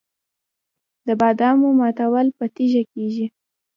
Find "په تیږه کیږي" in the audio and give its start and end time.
2.37-3.25